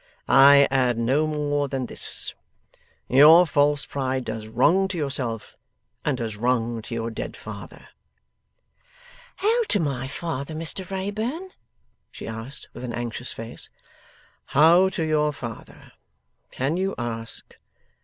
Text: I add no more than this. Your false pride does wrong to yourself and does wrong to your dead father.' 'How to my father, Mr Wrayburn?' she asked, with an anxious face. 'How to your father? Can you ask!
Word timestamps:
I 0.27 0.67
add 0.71 0.97
no 0.97 1.27
more 1.27 1.67
than 1.67 1.85
this. 1.85 2.33
Your 3.07 3.45
false 3.45 3.85
pride 3.85 4.25
does 4.25 4.47
wrong 4.47 4.87
to 4.87 4.97
yourself 4.97 5.55
and 6.03 6.17
does 6.17 6.35
wrong 6.37 6.81
to 6.81 6.95
your 6.95 7.11
dead 7.11 7.37
father.' 7.37 7.87
'How 9.35 9.63
to 9.65 9.79
my 9.79 10.07
father, 10.07 10.55
Mr 10.55 10.89
Wrayburn?' 10.89 11.51
she 12.09 12.27
asked, 12.27 12.67
with 12.73 12.83
an 12.83 12.93
anxious 12.93 13.31
face. 13.31 13.69
'How 14.45 14.89
to 14.89 15.03
your 15.03 15.31
father? 15.31 15.91
Can 16.49 16.77
you 16.77 16.95
ask! 16.97 17.57